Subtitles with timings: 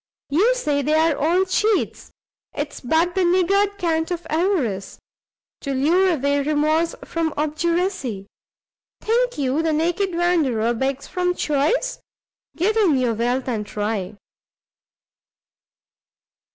[0.31, 2.09] you say they are all cheats?
[2.55, 4.97] 'tis but the niggard cant of avarice,
[5.59, 8.25] to lure away remorse from obduracy.
[8.99, 11.99] Think you the naked wanderer begs from choice?
[12.55, 14.17] give him your wealth and try."